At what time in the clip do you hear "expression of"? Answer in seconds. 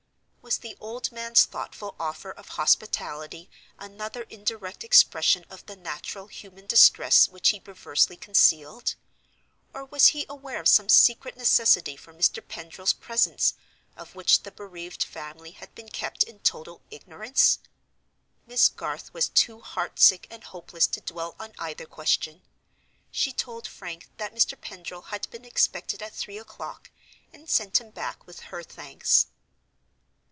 4.83-5.65